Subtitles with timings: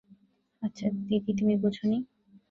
[0.61, 1.97] আচ্ছা দিদি, তুমি বোঝ নি?